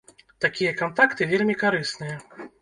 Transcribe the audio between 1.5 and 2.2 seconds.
карысныя.